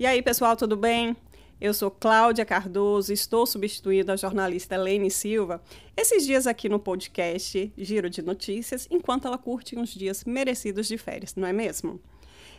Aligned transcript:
E 0.00 0.06
aí, 0.06 0.22
pessoal, 0.22 0.56
tudo 0.56 0.78
bem? 0.78 1.14
Eu 1.60 1.74
sou 1.74 1.90
Cláudia 1.90 2.46
Cardoso, 2.46 3.12
estou 3.12 3.44
substituindo 3.44 4.10
a 4.10 4.16
jornalista 4.16 4.74
Lene 4.74 5.10
Silva 5.10 5.62
esses 5.94 6.24
dias 6.24 6.46
aqui 6.46 6.70
no 6.70 6.78
podcast 6.78 7.70
Giro 7.76 8.08
de 8.08 8.22
Notícias, 8.22 8.88
enquanto 8.90 9.28
ela 9.28 9.36
curte 9.36 9.78
uns 9.78 9.90
dias 9.90 10.24
merecidos 10.24 10.88
de 10.88 10.96
férias, 10.96 11.34
não 11.34 11.46
é 11.46 11.52
mesmo? 11.52 12.00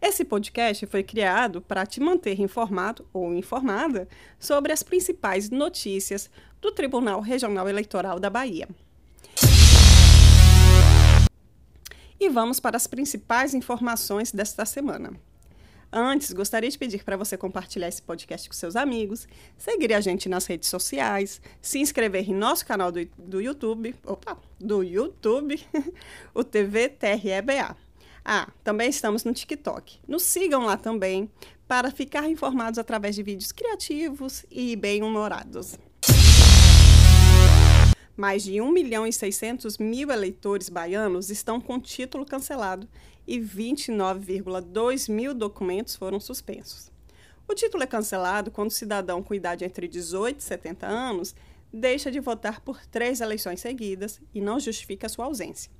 Esse 0.00 0.24
podcast 0.24 0.86
foi 0.86 1.02
criado 1.02 1.60
para 1.60 1.84
te 1.84 2.00
manter 2.00 2.40
informado 2.40 3.06
ou 3.12 3.34
informada 3.34 4.08
sobre 4.38 4.72
as 4.72 4.82
principais 4.82 5.50
notícias 5.50 6.30
do 6.58 6.72
Tribunal 6.72 7.20
Regional 7.20 7.68
Eleitoral 7.68 8.18
da 8.18 8.30
Bahia. 8.30 8.66
E 12.18 12.30
vamos 12.30 12.58
para 12.58 12.78
as 12.78 12.86
principais 12.86 13.52
informações 13.52 14.32
desta 14.32 14.64
semana. 14.64 15.12
Antes, 15.92 16.32
gostaria 16.32 16.68
de 16.68 16.78
pedir 16.78 17.04
para 17.04 17.16
você 17.16 17.36
compartilhar 17.36 17.88
esse 17.88 18.02
podcast 18.02 18.48
com 18.48 18.54
seus 18.54 18.76
amigos, 18.76 19.26
seguir 19.56 19.92
a 19.94 20.00
gente 20.00 20.28
nas 20.28 20.46
redes 20.46 20.68
sociais, 20.68 21.40
se 21.62 21.78
inscrever 21.78 22.28
em 22.28 22.34
nosso 22.34 22.66
canal 22.66 22.90
do, 22.90 23.06
do 23.16 23.40
YouTube, 23.40 23.94
opa, 24.04 24.36
do 24.60 24.82
YouTube, 24.82 25.64
o 26.34 26.42
TV 26.42 26.88
TREBA. 26.88 27.76
Ah, 28.24 28.48
também 28.64 28.88
estamos 28.90 29.22
no 29.22 29.32
TikTok. 29.32 30.00
Nos 30.06 30.24
sigam 30.24 30.64
lá 30.64 30.76
também 30.76 31.30
para 31.68 31.90
ficar 31.90 32.28
informados 32.28 32.78
através 32.78 33.14
de 33.14 33.22
vídeos 33.22 33.52
criativos 33.52 34.44
e 34.50 34.74
bem-humorados. 34.74 35.78
Mais 38.16 38.42
de 38.42 38.60
1 38.62 38.72
milhão 38.72 39.06
e 39.06 39.12
600 39.12 39.76
mil 39.76 40.10
eleitores 40.10 40.70
baianos 40.70 41.28
estão 41.28 41.60
com 41.60 41.78
título 41.78 42.24
cancelado 42.24 42.88
e 43.26 43.38
29,2 43.38 45.12
mil 45.12 45.34
documentos 45.34 45.96
foram 45.96 46.18
suspensos. 46.18 46.90
O 47.46 47.54
título 47.54 47.82
é 47.82 47.86
cancelado 47.86 48.50
quando 48.50 48.70
o 48.70 48.74
cidadão 48.74 49.22
com 49.22 49.34
idade 49.34 49.66
entre 49.66 49.86
18 49.86 50.40
e 50.40 50.42
70 50.42 50.86
anos 50.86 51.34
deixa 51.70 52.10
de 52.10 52.18
votar 52.18 52.60
por 52.60 52.86
três 52.86 53.20
eleições 53.20 53.60
seguidas 53.60 54.18
e 54.34 54.40
não 54.40 54.58
justifica 54.58 55.10
sua 55.10 55.26
ausência. 55.26 55.70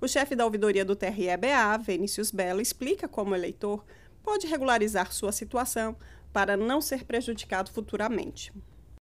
O 0.00 0.08
chefe 0.08 0.34
da 0.34 0.44
ouvidoria 0.44 0.84
do 0.84 0.96
TRE-BA, 0.96 1.78
Vinícius 1.78 2.32
Belo, 2.32 2.60
explica 2.60 3.06
como 3.06 3.32
o 3.32 3.36
eleitor 3.36 3.84
pode 4.22 4.48
regularizar 4.48 5.12
sua 5.12 5.30
situação 5.30 5.96
para 6.32 6.56
não 6.56 6.80
ser 6.80 7.04
prejudicado 7.04 7.70
futuramente. 7.70 8.52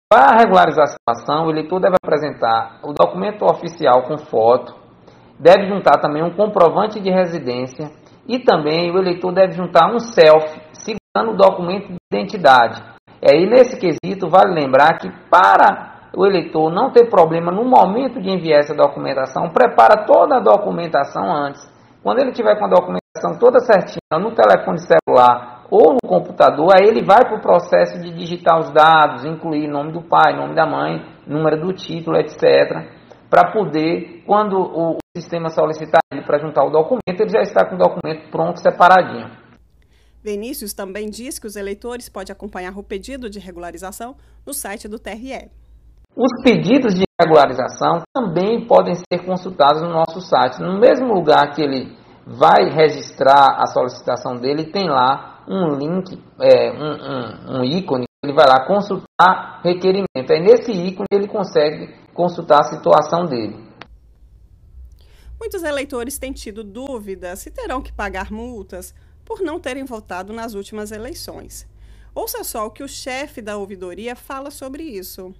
Para 0.09 0.37
regularizar 0.37 0.85
a 0.85 0.87
situação, 0.87 1.45
o 1.45 1.49
eleitor 1.51 1.81
deve 1.81 1.97
apresentar 2.01 2.79
o 2.81 2.93
documento 2.93 3.43
oficial 3.43 4.03
com 4.03 4.17
foto, 4.17 4.73
deve 5.37 5.67
juntar 5.67 5.99
também 5.99 6.23
um 6.23 6.33
comprovante 6.33 6.97
de 7.01 7.09
residência 7.11 7.91
e 8.25 8.39
também 8.39 8.89
o 8.89 8.97
eleitor 8.97 9.33
deve 9.33 9.51
juntar 9.51 9.93
um 9.93 9.99
selfie 9.99 10.61
segurando 10.71 11.33
o 11.33 11.35
documento 11.35 11.89
de 11.89 11.97
identidade. 12.09 12.81
E 13.21 13.29
aí, 13.29 13.49
nesse 13.49 13.77
quesito, 13.77 14.29
vale 14.29 14.53
lembrar 14.53 14.97
que 14.97 15.11
para 15.29 16.09
o 16.15 16.25
eleitor 16.25 16.71
não 16.71 16.89
ter 16.89 17.09
problema 17.09 17.51
no 17.51 17.65
momento 17.65 18.21
de 18.21 18.29
enviar 18.29 18.61
essa 18.61 18.73
documentação, 18.73 19.49
prepara 19.49 20.05
toda 20.05 20.37
a 20.37 20.39
documentação 20.39 21.29
antes. 21.29 21.61
Quando 22.01 22.19
ele 22.19 22.31
tiver 22.31 22.57
com 22.57 22.63
a 22.63 22.69
documentação 22.69 23.37
toda 23.37 23.59
certinha 23.59 23.99
no 24.11 24.33
telefone 24.33 24.79
celular 24.79 25.56
ou 25.69 25.93
no 25.93 26.07
computador, 26.07 26.69
aí 26.73 26.87
ele 26.87 27.03
vai 27.03 27.25
para 27.25 27.37
o 27.37 27.41
processo 27.41 27.99
de 28.01 28.13
digitar 28.13 28.59
os 28.59 28.71
dados, 28.71 29.25
incluir 29.25 29.67
nome 29.67 29.91
do 29.91 30.01
pai, 30.01 30.35
nome 30.35 30.55
da 30.55 30.65
mãe, 30.65 31.05
número 31.25 31.59
do 31.59 31.73
título, 31.73 32.17
etc 32.17 32.97
para 33.29 33.51
poder, 33.51 34.23
quando 34.25 34.57
o 34.57 34.97
sistema 35.15 35.49
solicitar 35.49 36.01
ele 36.11 36.23
para 36.23 36.39
juntar 36.39 36.63
o 36.65 36.69
documento, 36.69 37.21
ele 37.21 37.29
já 37.29 37.41
está 37.41 37.65
com 37.65 37.75
o 37.75 37.77
documento 37.77 38.29
pronto, 38.29 38.59
separadinho. 38.59 39.29
Vinícius 40.23 40.73
também 40.73 41.09
diz 41.09 41.39
que 41.39 41.47
os 41.47 41.55
eleitores 41.55 42.09
podem 42.09 42.33
acompanhar 42.33 42.77
o 42.77 42.83
pedido 42.83 43.29
de 43.29 43.39
regularização 43.39 44.15
no 44.45 44.53
site 44.53 44.87
do 44.87 44.99
TRE. 44.99 45.49
Os 46.15 46.43
pedidos 46.43 46.95
de 46.95 47.03
regularização 47.21 48.01
também 48.13 48.65
podem 48.65 48.95
ser 48.95 49.23
consultados 49.25 49.81
no 49.81 49.89
nosso 49.89 50.19
site. 50.21 50.59
No 50.59 50.79
mesmo 50.79 51.13
lugar 51.13 51.53
que 51.53 51.61
ele 51.61 51.95
vai 52.25 52.69
registrar 52.69 53.57
a 53.61 53.67
solicitação 53.67 54.35
dele, 54.35 54.71
tem 54.71 54.89
lá 54.89 55.36
um 55.47 55.75
link, 55.75 56.21
é, 56.39 56.71
um, 56.71 57.57
um, 57.57 57.59
um 57.59 57.63
ícone, 57.63 58.05
ele 58.23 58.33
vai 58.33 58.45
lá 58.47 58.65
consultar 58.65 59.61
requerimento. 59.63 60.31
Aí 60.31 60.41
nesse 60.41 60.71
ícone 60.71 61.07
ele 61.11 61.27
consegue 61.27 61.93
consultar 62.13 62.61
a 62.61 62.75
situação 62.75 63.25
dele. 63.25 63.67
Muitos 65.39 65.63
eleitores 65.63 66.17
têm 66.17 66.33
tido 66.33 66.63
dúvidas 66.63 67.39
se 67.39 67.51
terão 67.51 67.81
que 67.81 67.93
pagar 67.93 68.31
multas 68.31 68.93
por 69.23 69.41
não 69.41 69.59
terem 69.59 69.85
votado 69.85 70.33
nas 70.33 70.55
últimas 70.55 70.91
eleições. 70.91 71.67
Ouça 72.15 72.43
só 72.43 72.65
o 72.65 72.71
que 72.71 72.83
o 72.83 72.87
chefe 72.87 73.41
da 73.41 73.57
ouvidoria 73.57 74.15
fala 74.15 74.49
sobre 74.49 74.83
isso. 74.83 75.33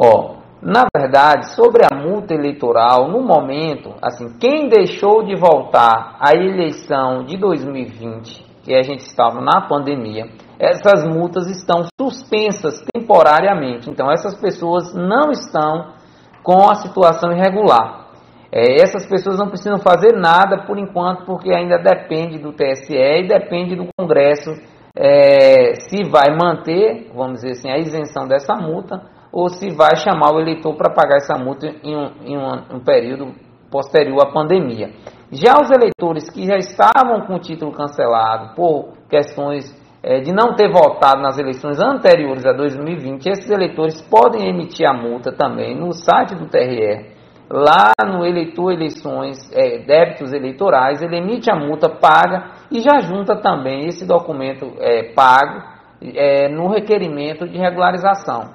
Ó, 0.00 0.06
oh, 0.10 0.36
na 0.60 0.86
verdade, 0.96 1.54
sobre 1.54 1.84
a 1.84 1.94
multa 1.94 2.34
eleitoral, 2.34 3.08
no 3.10 3.22
momento, 3.22 3.94
assim, 4.02 4.28
quem 4.38 4.68
deixou 4.68 5.24
de 5.24 5.36
voltar 5.36 6.16
à 6.20 6.34
eleição 6.34 7.24
de 7.24 7.36
2020, 7.36 8.47
que 8.68 8.74
a 8.74 8.82
gente 8.82 9.00
estava 9.00 9.40
na 9.40 9.66
pandemia, 9.66 10.26
essas 10.58 11.02
multas 11.08 11.48
estão 11.48 11.86
suspensas 11.98 12.84
temporariamente. 12.92 13.88
Então, 13.88 14.12
essas 14.12 14.38
pessoas 14.38 14.94
não 14.94 15.30
estão 15.30 15.94
com 16.42 16.68
a 16.68 16.74
situação 16.74 17.32
irregular. 17.32 18.08
É, 18.52 18.82
essas 18.82 19.06
pessoas 19.06 19.38
não 19.38 19.48
precisam 19.48 19.78
fazer 19.78 20.12
nada 20.12 20.66
por 20.66 20.78
enquanto, 20.78 21.24
porque 21.24 21.50
ainda 21.50 21.78
depende 21.78 22.38
do 22.38 22.52
TSE 22.52 22.94
e 22.94 23.26
depende 23.26 23.74
do 23.74 23.86
Congresso 23.98 24.50
é, 24.94 25.74
se 25.80 26.04
vai 26.04 26.36
manter, 26.38 27.10
vamos 27.14 27.40
dizer 27.40 27.52
assim, 27.52 27.70
a 27.70 27.78
isenção 27.78 28.26
dessa 28.26 28.54
multa 28.54 29.00
ou 29.32 29.48
se 29.48 29.70
vai 29.70 29.96
chamar 29.96 30.34
o 30.34 30.40
eleitor 30.40 30.74
para 30.76 30.92
pagar 30.92 31.16
essa 31.16 31.38
multa 31.38 31.66
em 31.66 31.96
um, 31.96 32.10
em 32.22 32.36
um, 32.36 32.76
um 32.76 32.80
período 32.80 33.32
posterior 33.70 34.20
à 34.26 34.32
pandemia. 34.32 34.90
Já 35.30 35.60
os 35.60 35.70
eleitores 35.70 36.30
que 36.30 36.46
já 36.46 36.56
estavam 36.56 37.26
com 37.26 37.34
o 37.34 37.38
título 37.38 37.70
cancelado 37.72 38.54
por 38.54 38.94
questões 39.10 39.76
é, 40.02 40.20
de 40.20 40.32
não 40.32 40.54
ter 40.54 40.70
votado 40.70 41.20
nas 41.20 41.38
eleições 41.38 41.78
anteriores 41.78 42.46
a 42.46 42.52
2020, 42.52 43.26
esses 43.26 43.50
eleitores 43.50 44.00
podem 44.00 44.48
emitir 44.48 44.88
a 44.88 44.94
multa 44.94 45.30
também 45.30 45.78
no 45.78 45.92
site 45.92 46.34
do 46.34 46.46
TRE. 46.46 47.18
Lá 47.50 47.92
no 48.06 48.24
eleitor 48.24 48.72
eleições, 48.72 49.38
é, 49.52 49.78
débitos 49.78 50.32
eleitorais, 50.32 51.02
ele 51.02 51.18
emite 51.18 51.50
a 51.50 51.56
multa, 51.56 51.88
paga 51.90 52.52
e 52.70 52.80
já 52.80 53.00
junta 53.00 53.36
também 53.36 53.86
esse 53.86 54.06
documento 54.06 54.74
é, 54.78 55.12
pago 55.12 55.62
é, 56.00 56.48
no 56.48 56.68
requerimento 56.68 57.46
de 57.46 57.58
regularização. 57.58 58.54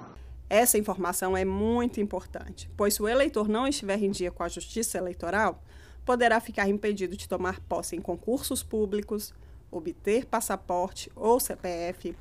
Essa 0.50 0.78
informação 0.78 1.36
é 1.36 1.44
muito 1.44 2.00
importante, 2.00 2.70
pois 2.78 2.96
se 2.96 3.02
o 3.02 3.08
eleitor 3.08 3.48
não 3.48 3.68
estiver 3.68 3.98
em 4.02 4.12
dia 4.12 4.32
com 4.32 4.44
a 4.44 4.48
Justiça 4.48 4.98
Eleitoral, 5.00 5.56
poderá 6.06 6.40
ficar 6.40 6.68
impedido 6.68 7.16
de 7.16 7.28
tomar 7.28 7.60
posse 7.62 7.96
em 7.96 8.02
concursos 8.02 8.62
públicos, 8.62 9.34
obter 9.72 10.26
passaporte 10.26 11.12
ou 11.16 11.40
CPF, 11.40 12.16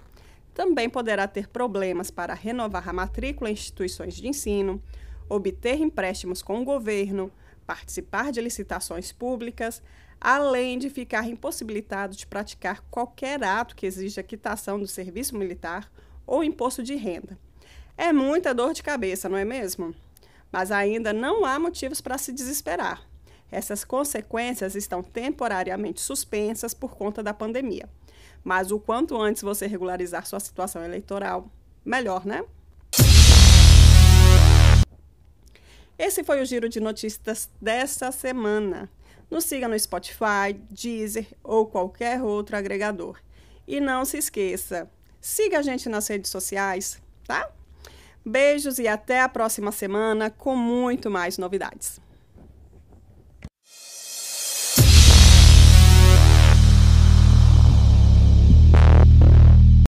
também 0.54 0.88
poderá 0.88 1.26
ter 1.26 1.48
problemas 1.48 2.10
para 2.10 2.34
renovar 2.34 2.88
a 2.88 2.92
matrícula 2.92 3.50
em 3.50 3.54
instituições 3.54 4.15
de 4.15 4.28
ensino, 4.28 4.82
obter 5.28 5.81
empréstimos 5.81 6.42
com 6.42 6.60
o 6.60 6.65
governo, 6.65 7.31
participar 7.66 8.31
de 8.32 8.41
licitações 8.41 9.12
públicas, 9.12 9.82
além 10.21 10.78
de 10.78 10.91
ficar 10.91 11.26
impossibilitado 11.28 12.15
de 12.15 12.26
praticar 12.26 12.82
qualquer 12.91 13.42
ato 13.42 13.75
que 13.75 13.87
exija 13.87 14.22
quitação 14.22 14.78
do 14.78 14.87
serviço 14.87 15.37
militar 15.37 15.91
ou 16.26 16.44
imposto 16.44 16.82
de 16.82 16.94
renda. 16.94 17.38
É 17.97 18.12
muita 18.12 18.54
dor 18.54 18.72
de 18.72 18.82
cabeça, 18.82 19.28
não 19.28 19.37
é 19.37 19.44
mesmo? 19.44 19.94
Mas 20.50 20.71
ainda 20.71 21.12
não 21.12 21.44
há 21.44 21.59
motivos 21.59 22.00
para 22.00 22.19
se 22.19 22.32
desesperar. 22.32 23.12
Essas 23.53 23.85
consequências 23.85 24.75
estão 24.75 25.03
temporariamente 25.03 26.01
suspensas 26.01 26.72
por 26.72 26.97
conta 26.97 27.22
da 27.22 27.34
pandemia. 27.34 27.87
Mas 28.43 28.72
o 28.72 28.81
quanto 28.81 29.21
antes 29.21 29.43
você 29.43 29.66
regularizar 29.66 30.27
sua 30.27 30.41
situação 30.41 30.83
eleitoral, 30.83 31.51
melhor, 31.84 32.25
né? 32.25 32.43
Esse 35.99 36.25
foi 36.25 36.41
o 36.41 36.47
giro 36.47 36.66
de 36.66 36.81
notícias 36.81 37.51
dessa 37.60 38.10
semana. 38.10 38.91
Nos 39.31 39.45
siga 39.45 39.69
no 39.69 39.78
Spotify, 39.78 40.55
Deezer 40.71 41.27
ou 41.45 41.66
qualquer 41.66 42.22
outro 42.22 42.57
agregador. 42.57 43.21
E 43.69 43.81
não 43.81 44.07
se 44.07 44.16
esqueça, 44.16 44.91
siga 45.21 45.59
a 45.59 45.63
gente 45.63 45.91
nas 45.91 46.09
redes 46.09 46.31
sociais, 46.31 47.01
tá? 47.27 47.51
Beijos 48.25 48.78
e 48.78 48.89
até 48.89 49.21
a 49.21 49.28
próxima 49.28 49.71
semana 49.71 50.31
com 50.31 50.57
muito 50.57 51.10
mais 51.10 51.37
novidades. 51.37 52.01